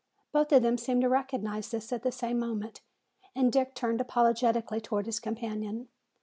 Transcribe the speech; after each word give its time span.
Both 0.31 0.51
of 0.51 0.63
them 0.63 0.79
seemed 0.79 1.01
to 1.03 1.09
recognize 1.09 1.69
this 1.69 1.93
at 1.93 2.01
the 2.01 2.11
same 2.11 2.39
moment, 2.39 2.81
and 3.35 3.53
Dick 3.53 3.75
turned 3.75 4.01
apologetically 4.01 4.81
toward 4.81 5.05
his 5.05 5.19
companion. 5.19 5.89